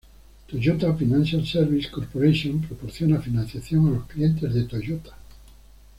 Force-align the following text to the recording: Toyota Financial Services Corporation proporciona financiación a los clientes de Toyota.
Toyota 0.47 0.95
Financial 0.97 1.45
Services 1.45 1.91
Corporation 1.91 2.59
proporciona 2.61 3.21
financiación 3.21 3.85
a 3.85 3.91
los 3.91 4.07
clientes 4.07 4.51
de 4.51 4.63
Toyota. 4.63 5.15